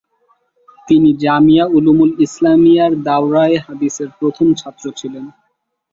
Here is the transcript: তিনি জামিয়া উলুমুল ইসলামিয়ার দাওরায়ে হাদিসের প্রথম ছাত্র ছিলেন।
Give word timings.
তিনি 0.87 1.09
জামিয়া 1.23 1.65
উলুমুল 1.77 2.11
ইসলামিয়ার 2.25 2.91
দাওরায়ে 3.03 3.57
হাদিসের 3.65 4.09
প্রথম 4.19 4.47
ছাত্র 4.53 4.85
ছিলেন। 4.99 5.25